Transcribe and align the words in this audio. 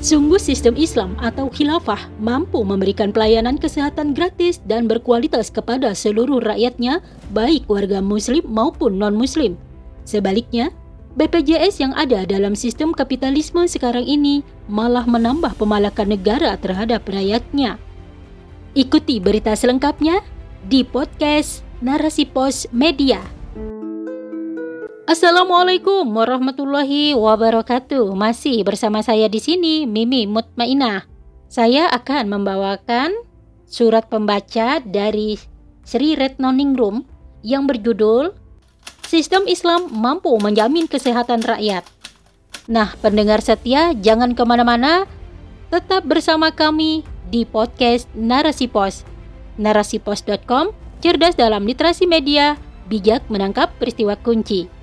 Sungguh 0.00 0.40
sistem 0.40 0.80
Islam 0.80 1.12
atau 1.20 1.52
khilafah 1.52 2.08
mampu 2.16 2.64
memberikan 2.64 3.12
pelayanan 3.12 3.60
kesehatan 3.60 4.16
gratis 4.16 4.56
dan 4.64 4.88
berkualitas 4.88 5.52
kepada 5.52 5.92
seluruh 5.92 6.40
rakyatnya, 6.40 7.04
baik 7.36 7.68
warga 7.68 8.00
muslim 8.00 8.40
maupun 8.48 8.96
non-muslim. 8.96 9.60
Sebaliknya, 10.08 10.72
BPJS 11.20 11.84
yang 11.84 11.92
ada 11.92 12.24
dalam 12.24 12.56
sistem 12.56 12.96
kapitalisme 12.96 13.60
sekarang 13.68 14.08
ini 14.08 14.40
malah 14.72 15.04
menambah 15.04 15.52
pemalakan 15.60 16.16
negara 16.16 16.56
terhadap 16.56 17.04
rakyatnya. 17.04 17.76
Ikuti 18.72 19.20
berita 19.20 19.52
selengkapnya 19.52 20.24
di 20.64 20.80
podcast 20.80 21.60
Narasi 21.84 22.24
Pos 22.24 22.64
Media. 22.72 23.39
Assalamualaikum 25.10 26.06
warahmatullahi 26.06 27.18
wabarakatuh. 27.18 28.14
Masih 28.14 28.62
bersama 28.62 29.02
saya 29.02 29.26
di 29.26 29.42
sini 29.42 29.82
Mimi 29.82 30.22
Mutmainah. 30.30 31.02
Saya 31.50 31.90
akan 31.90 32.30
membawakan 32.30 33.10
surat 33.66 34.06
pembaca 34.06 34.78
dari 34.78 35.34
Sri 35.82 36.14
Retnoningrum 36.14 37.02
yang 37.42 37.66
berjudul 37.66 38.38
Sistem 39.02 39.50
Islam 39.50 39.90
mampu 39.90 40.30
menjamin 40.38 40.86
kesehatan 40.86 41.42
rakyat. 41.42 41.82
Nah, 42.70 42.94
pendengar 43.02 43.42
setia, 43.42 43.90
jangan 43.98 44.38
ke 44.38 44.46
mana-mana, 44.46 45.10
tetap 45.74 46.06
bersama 46.06 46.54
kami 46.54 47.02
di 47.34 47.42
podcast 47.42 48.06
Narasi 48.14 48.70
Pos. 48.70 49.02
Narasipos.com, 49.58 50.70
cerdas 51.02 51.34
dalam 51.34 51.66
literasi 51.66 52.06
media, 52.06 52.54
bijak 52.86 53.26
menangkap 53.26 53.74
peristiwa 53.82 54.14
kunci. 54.14 54.78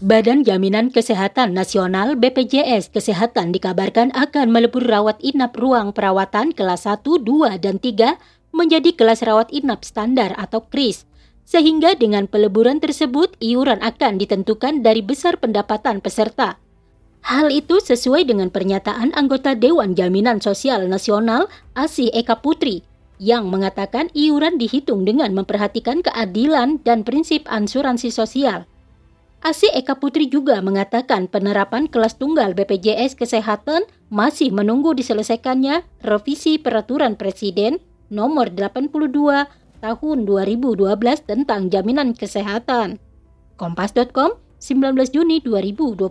Badan 0.00 0.48
Jaminan 0.48 0.88
Kesehatan 0.88 1.52
Nasional 1.52 2.16
BPJS 2.16 2.88
Kesehatan 2.88 3.52
dikabarkan 3.52 4.08
akan 4.16 4.48
melebur 4.48 4.80
rawat 4.80 5.20
inap 5.20 5.52
ruang 5.60 5.92
perawatan 5.92 6.56
kelas 6.56 6.88
1, 6.88 7.04
2, 7.04 7.60
dan 7.60 7.76
3 7.76 8.16
menjadi 8.56 8.96
kelas 8.96 9.20
rawat 9.20 9.52
inap 9.52 9.84
standar 9.84 10.32
atau 10.40 10.64
KRIS. 10.64 11.04
Sehingga 11.44 12.00
dengan 12.00 12.24
peleburan 12.32 12.80
tersebut, 12.80 13.36
iuran 13.44 13.84
akan 13.84 14.16
ditentukan 14.16 14.80
dari 14.80 15.04
besar 15.04 15.36
pendapatan 15.36 16.00
peserta. 16.00 16.56
Hal 17.20 17.52
itu 17.52 17.76
sesuai 17.76 18.24
dengan 18.24 18.48
pernyataan 18.48 19.12
anggota 19.12 19.52
Dewan 19.52 19.92
Jaminan 19.92 20.40
Sosial 20.40 20.88
Nasional 20.88 21.52
Asih 21.76 22.08
Eka 22.16 22.40
Putri 22.40 22.80
yang 23.20 23.52
mengatakan 23.52 24.08
iuran 24.16 24.56
dihitung 24.56 25.04
dengan 25.04 25.36
memperhatikan 25.36 26.00
keadilan 26.00 26.80
dan 26.88 27.04
prinsip 27.04 27.44
ansuransi 27.52 28.08
sosial. 28.08 28.64
Asi 29.40 29.72
Eka 29.72 29.96
Putri 29.96 30.28
juga 30.28 30.60
mengatakan 30.60 31.24
penerapan 31.24 31.88
kelas 31.88 32.20
tunggal 32.20 32.52
BPJS 32.52 33.16
Kesehatan 33.16 33.88
masih 34.12 34.52
menunggu 34.52 34.92
diselesaikannya 34.92 35.80
revisi 36.04 36.60
Peraturan 36.60 37.16
Presiden 37.16 37.80
Nomor 38.12 38.52
82 38.52 39.48
Tahun 39.80 40.18
2012 40.28 40.84
tentang 41.24 41.72
Jaminan 41.72 42.12
Kesehatan. 42.12 43.00
Kompas.com 43.56 44.36
19 44.60 45.08
Juni 45.08 45.40
2022. 45.40 46.04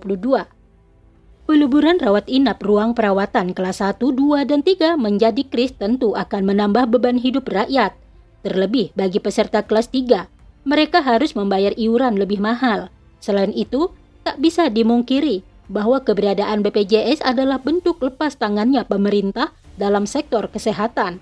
Peleburan 1.45 2.01
rawat 2.01 2.25
inap 2.25 2.65
ruang 2.65 2.97
perawatan 2.97 3.53
kelas 3.53 3.85
1, 3.85 4.01
2, 4.09 4.49
dan 4.49 4.65
3 4.65 4.97
menjadi 4.97 5.45
kris 5.45 5.77
tentu 5.77 6.17
akan 6.17 6.49
menambah 6.49 6.89
beban 6.97 7.21
hidup 7.21 7.45
rakyat. 7.45 7.93
Terlebih 8.41 8.89
bagi 8.97 9.21
peserta 9.21 9.61
kelas 9.61 9.93
3, 9.93 10.65
mereka 10.65 11.05
harus 11.05 11.37
membayar 11.37 11.77
iuran 11.77 12.17
lebih 12.17 12.41
mahal 12.41 12.89
Selain 13.19 13.51
itu, 13.51 13.91
tak 14.23 14.39
bisa 14.39 14.67
dimungkiri 14.67 15.43
bahwa 15.69 16.01
keberadaan 16.01 16.65
BPJS 16.65 17.21
adalah 17.21 17.61
bentuk 17.61 18.01
lepas 18.01 18.35
tangannya 18.35 18.83
pemerintah 18.83 19.53
dalam 19.77 20.09
sektor 20.09 20.49
kesehatan. 20.49 21.21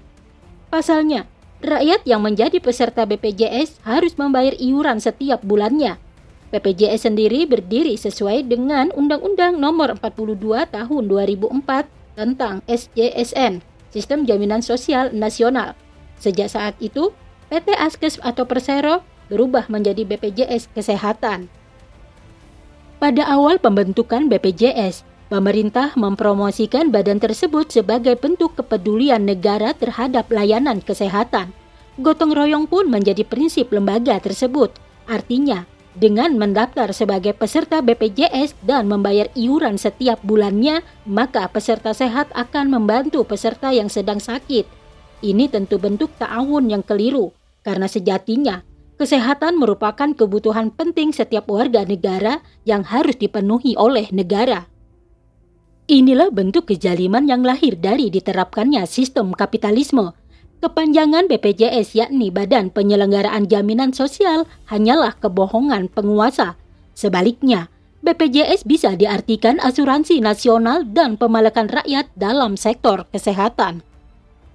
Pasalnya, 0.72 1.28
rakyat 1.62 2.08
yang 2.08 2.24
menjadi 2.24 2.58
peserta 2.64 3.04
BPJS 3.04 3.84
harus 3.84 4.16
membayar 4.16 4.56
iuran 4.58 5.04
setiap 5.04 5.44
bulannya. 5.44 6.00
BPJS 6.48 7.12
sendiri 7.12 7.44
berdiri 7.44 8.00
sesuai 8.00 8.48
dengan 8.48 8.88
Undang-Undang 8.96 9.60
Nomor 9.60 10.00
42 10.00 10.72
Tahun 10.72 11.04
2004 11.12 12.16
tentang 12.16 12.64
SJSN, 12.72 13.60
Sistem 13.92 14.24
Jaminan 14.24 14.64
Sosial 14.64 15.12
Nasional. 15.12 15.76
Sejak 16.18 16.48
saat 16.50 16.80
itu, 16.80 17.12
PT 17.52 17.76
Askes 17.76 18.16
atau 18.24 18.48
Persero 18.48 19.04
berubah 19.28 19.68
menjadi 19.68 20.08
BPJS 20.08 20.72
Kesehatan. 20.72 21.52
Pada 22.98 23.30
awal 23.30 23.62
pembentukan 23.62 24.26
BPJS, 24.26 25.06
pemerintah 25.30 25.94
mempromosikan 25.94 26.90
badan 26.90 27.22
tersebut 27.22 27.70
sebagai 27.70 28.18
bentuk 28.18 28.58
kepedulian 28.58 29.22
negara 29.22 29.78
terhadap 29.78 30.26
layanan 30.34 30.82
kesehatan. 30.82 31.54
Gotong 32.02 32.34
royong 32.34 32.66
pun 32.66 32.90
menjadi 32.90 33.22
prinsip 33.22 33.70
lembaga 33.70 34.18
tersebut. 34.18 34.74
Artinya, 35.06 35.70
dengan 35.94 36.42
mendaftar 36.42 36.90
sebagai 36.90 37.38
peserta 37.38 37.86
BPJS 37.86 38.58
dan 38.66 38.90
membayar 38.90 39.30
iuran 39.38 39.78
setiap 39.78 40.18
bulannya, 40.26 40.82
maka 41.06 41.46
peserta 41.54 41.94
sehat 41.94 42.34
akan 42.34 42.82
membantu 42.82 43.22
peserta 43.30 43.70
yang 43.70 43.94
sedang 43.94 44.18
sakit. 44.18 44.66
Ini 45.22 45.54
tentu 45.54 45.78
bentuk 45.78 46.10
ta'awun 46.18 46.74
yang 46.74 46.82
keliru, 46.82 47.30
karena 47.62 47.86
sejatinya 47.86 48.66
Kesehatan 48.98 49.62
merupakan 49.62 50.10
kebutuhan 50.10 50.74
penting 50.74 51.14
setiap 51.14 51.46
warga 51.54 51.86
negara 51.86 52.42
yang 52.66 52.82
harus 52.82 53.14
dipenuhi 53.14 53.78
oleh 53.78 54.10
negara. 54.10 54.66
Inilah 55.86 56.34
bentuk 56.34 56.74
kejaliman 56.74 57.30
yang 57.30 57.46
lahir 57.46 57.78
dari 57.78 58.10
diterapkannya 58.10 58.90
sistem 58.90 59.38
kapitalisme. 59.38 60.18
Kepanjangan 60.66 61.30
BPJS 61.30 61.94
yakni 61.94 62.34
Badan 62.34 62.74
Penyelenggaraan 62.74 63.46
Jaminan 63.46 63.94
Sosial 63.94 64.50
hanyalah 64.66 65.14
kebohongan 65.22 65.94
penguasa. 65.94 66.58
Sebaliknya, 66.98 67.70
BPJS 68.02 68.66
bisa 68.66 68.98
diartikan 68.98 69.62
asuransi 69.62 70.18
nasional 70.26 70.82
dan 70.90 71.22
pemalakan 71.22 71.70
rakyat 71.70 72.10
dalam 72.18 72.58
sektor 72.58 73.06
kesehatan. 73.14 73.86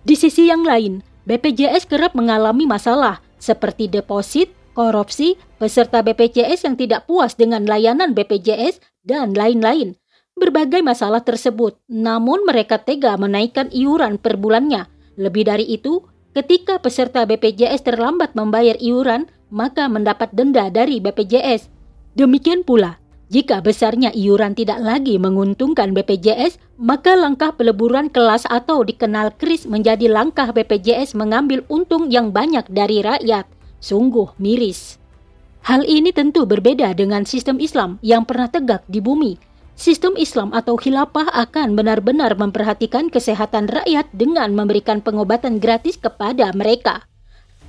Di 0.03 0.19
sisi 0.19 0.51
yang 0.51 0.67
lain, 0.67 1.07
BPJS 1.31 1.87
kerap 1.87 2.19
mengalami 2.19 2.67
masalah 2.67 3.23
seperti 3.43 3.91
deposit, 3.91 4.55
korupsi, 4.79 5.35
peserta 5.59 6.07
BPJS 6.07 6.63
yang 6.63 6.79
tidak 6.79 7.11
puas 7.11 7.35
dengan 7.35 7.67
layanan 7.67 8.15
BPJS, 8.15 8.79
dan 9.03 9.35
lain-lain. 9.35 9.99
Berbagai 10.39 10.81
masalah 10.81 11.27
tersebut, 11.27 11.77
namun 11.91 12.47
mereka 12.47 12.79
tega 12.79 13.19
menaikkan 13.19 13.69
iuran 13.75 14.17
per 14.17 14.39
bulannya. 14.39 14.87
Lebih 15.19 15.51
dari 15.51 15.67
itu, 15.67 16.07
ketika 16.33 16.79
peserta 16.79 17.27
BPJS 17.27 17.83
terlambat 17.83 18.33
membayar 18.39 18.79
iuran, 18.79 19.29
maka 19.53 19.91
mendapat 19.91 20.33
denda 20.33 20.73
dari 20.73 21.03
BPJS. 21.03 21.69
Demikian 22.17 22.65
pula, 22.65 23.03
jika 23.29 23.61
besarnya 23.61 24.09
iuran 24.17 24.57
tidak 24.57 24.81
lagi 24.81 25.21
menguntungkan 25.21 25.93
BPJS, 25.93 26.57
maka 26.83 27.15
langkah 27.15 27.55
peleburan 27.55 28.11
kelas 28.11 28.43
atau 28.51 28.83
dikenal 28.83 29.39
kris 29.39 29.71
menjadi 29.71 30.11
langkah 30.11 30.51
BPJS 30.51 31.15
mengambil 31.15 31.63
untung 31.71 32.11
yang 32.11 32.35
banyak 32.35 32.67
dari 32.67 33.07
rakyat. 33.07 33.47
Sungguh 33.79 34.35
miris. 34.43 34.99
Hal 35.63 35.87
ini 35.87 36.11
tentu 36.11 36.43
berbeda 36.43 36.91
dengan 36.99 37.23
sistem 37.23 37.63
Islam 37.63 38.03
yang 38.03 38.27
pernah 38.27 38.51
tegak 38.51 38.83
di 38.91 38.99
bumi. 38.99 39.39
Sistem 39.79 40.19
Islam 40.19 40.51
atau 40.51 40.75
khilafah 40.75 41.31
akan 41.31 41.79
benar-benar 41.79 42.35
memperhatikan 42.35 43.15
kesehatan 43.15 43.71
rakyat 43.71 44.11
dengan 44.11 44.51
memberikan 44.51 44.99
pengobatan 44.99 45.63
gratis 45.63 45.95
kepada 45.95 46.51
mereka. 46.51 47.07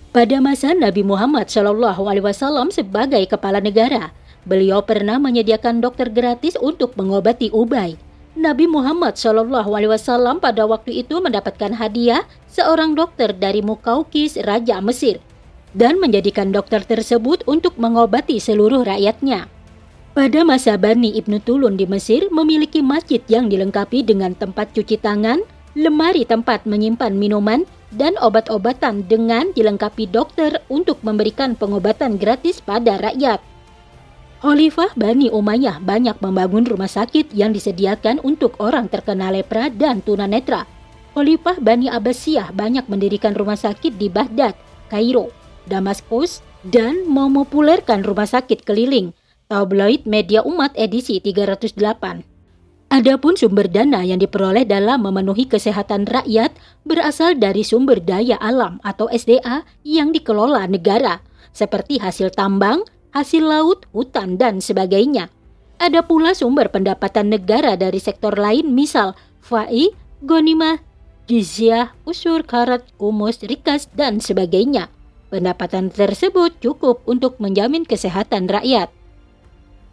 Pada 0.09 0.41
masa 0.41 0.73
Nabi 0.73 1.05
Muhammad 1.05 1.53
SAW 1.53 2.73
sebagai 2.73 3.21
kepala 3.29 3.61
negara, 3.61 4.09
beliau 4.45 4.81
pernah 4.81 5.21
menyediakan 5.21 5.81
dokter 5.81 6.09
gratis 6.09 6.57
untuk 6.57 6.97
mengobati 6.97 7.53
Ubay. 7.53 8.02
Nabi 8.43 8.67
Muhammad 8.67 9.15
Alaihi 9.15 9.87
Wasallam 9.87 10.43
pada 10.43 10.67
waktu 10.67 11.07
itu 11.07 11.23
mendapatkan 11.23 11.79
hadiah 11.79 12.27
seorang 12.51 12.91
dokter 12.91 13.31
dari 13.31 13.63
Mukaukis 13.63 14.35
Raja 14.35 14.83
Mesir 14.83 15.23
dan 15.71 15.95
menjadikan 16.03 16.51
dokter 16.51 16.83
tersebut 16.83 17.47
untuk 17.47 17.79
mengobati 17.79 18.43
seluruh 18.43 18.83
rakyatnya. 18.83 19.47
Pada 20.11 20.43
masa 20.43 20.75
Bani 20.75 21.15
Ibnu 21.15 21.39
Tulun 21.39 21.79
di 21.79 21.87
Mesir 21.87 22.27
memiliki 22.35 22.83
masjid 22.83 23.23
yang 23.31 23.47
dilengkapi 23.47 24.03
dengan 24.03 24.35
tempat 24.35 24.75
cuci 24.75 24.99
tangan, 24.99 25.39
lemari 25.79 26.27
tempat 26.27 26.67
menyimpan 26.67 27.15
minuman, 27.15 27.63
dan 27.95 28.19
obat-obatan 28.19 29.07
dengan 29.07 29.55
dilengkapi 29.55 30.11
dokter 30.11 30.59
untuk 30.67 30.99
memberikan 30.99 31.55
pengobatan 31.55 32.19
gratis 32.19 32.59
pada 32.59 32.99
rakyat. 32.99 33.52
Khalifah 34.43 34.91
Bani 34.99 35.31
Umayyah 35.31 35.79
banyak 35.79 36.19
membangun 36.19 36.67
rumah 36.67 36.91
sakit 36.91 37.31
yang 37.31 37.55
disediakan 37.55 38.19
untuk 38.27 38.59
orang 38.59 38.91
terkena 38.91 39.31
lepra 39.31 39.71
dan 39.71 40.03
tunanetra. 40.03 40.67
Khalifah 41.15 41.63
Bani 41.63 41.87
Abbasiyah 41.87 42.51
banyak 42.51 42.91
mendirikan 42.91 43.39
rumah 43.39 43.55
sakit 43.55 43.95
di 43.95 44.11
Baghdad, 44.11 44.51
Kairo, 44.91 45.31
Damaskus, 45.63 46.43
dan 46.67 47.07
memopulerkan 47.07 48.03
rumah 48.03 48.27
sakit 48.27 48.67
keliling. 48.67 49.15
Tabloid 49.47 50.03
Media 50.03 50.43
Umat 50.43 50.75
edisi 50.75 51.23
308. 51.23 51.79
Adapun 52.91 53.39
sumber 53.39 53.71
dana 53.71 54.03
yang 54.03 54.19
diperoleh 54.19 54.67
dalam 54.67 55.07
memenuhi 55.07 55.47
kesehatan 55.47 56.03
rakyat 56.03 56.51
berasal 56.83 57.39
dari 57.39 57.63
sumber 57.63 58.03
daya 58.03 58.35
alam 58.43 58.83
atau 58.83 59.07
SDA 59.07 59.63
yang 59.87 60.11
dikelola 60.11 60.67
negara, 60.67 61.23
seperti 61.55 62.03
hasil 62.03 62.35
tambang, 62.35 62.83
hasil 63.13 63.45
laut, 63.45 63.85
hutan, 63.93 64.35
dan 64.35 64.59
sebagainya. 64.59 65.29
Ada 65.77 66.03
pula 66.03 66.33
sumber 66.33 66.73
pendapatan 66.73 67.29
negara 67.29 67.77
dari 67.77 68.01
sektor 68.01 68.33
lain 68.33 68.73
misal 68.73 69.13
FAI, 69.45 69.93
Gonimah, 70.25 70.81
Jizyah, 71.29 71.95
Usur, 72.03 72.43
Karat, 72.43 72.83
Kumus, 72.99 73.39
Rikas, 73.45 73.87
dan 73.95 74.19
sebagainya. 74.19 74.91
Pendapatan 75.31 75.89
tersebut 75.89 76.57
cukup 76.59 77.01
untuk 77.07 77.39
menjamin 77.39 77.87
kesehatan 77.87 78.51
rakyat. 78.51 78.91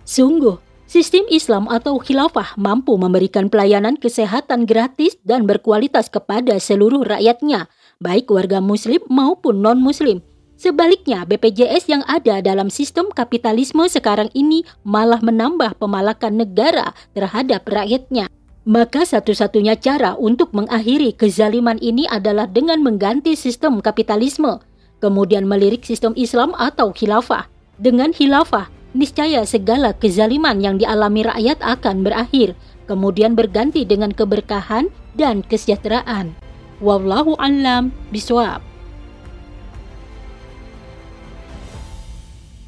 Sungguh, 0.05 0.59
Sistem 0.91 1.23
Islam 1.31 1.71
atau 1.71 2.03
khilafah 2.03 2.59
mampu 2.59 2.99
memberikan 2.99 3.47
pelayanan 3.47 3.95
kesehatan 3.95 4.67
gratis 4.67 5.15
dan 5.23 5.47
berkualitas 5.47 6.11
kepada 6.11 6.59
seluruh 6.59 7.07
rakyatnya, 7.07 7.71
baik 8.03 8.27
warga 8.27 8.59
muslim 8.59 8.99
maupun 9.07 9.63
non-muslim. 9.63 10.19
Sebaliknya, 10.61 11.25
BPJS 11.25 11.89
yang 11.89 12.05
ada 12.05 12.45
dalam 12.45 12.69
sistem 12.69 13.09
kapitalisme 13.09 13.81
sekarang 13.89 14.29
ini 14.37 14.61
malah 14.85 15.17
menambah 15.25 15.81
pemalakan 15.81 16.37
negara 16.37 16.93
terhadap 17.17 17.65
rakyatnya. 17.65 18.29
Maka 18.69 19.09
satu-satunya 19.09 19.81
cara 19.81 20.21
untuk 20.21 20.53
mengakhiri 20.53 21.17
kezaliman 21.17 21.81
ini 21.81 22.05
adalah 22.05 22.45
dengan 22.45 22.85
mengganti 22.85 23.41
sistem 23.41 23.81
kapitalisme, 23.81 24.61
kemudian 25.01 25.49
melirik 25.49 25.81
sistem 25.81 26.13
Islam 26.13 26.53
atau 26.61 26.93
khilafah. 26.93 27.49
Dengan 27.81 28.13
khilafah, 28.13 28.69
niscaya 28.93 29.49
segala 29.49 29.97
kezaliman 29.97 30.61
yang 30.61 30.77
dialami 30.77 31.25
rakyat 31.25 31.57
akan 31.65 32.05
berakhir, 32.05 32.53
kemudian 32.85 33.33
berganti 33.33 33.89
dengan 33.89 34.13
keberkahan 34.13 34.93
dan 35.17 35.41
kesejahteraan. 35.41 36.37
Wallahu 36.85 37.33
a'lam 37.41 37.97
bishawab. 38.13 38.70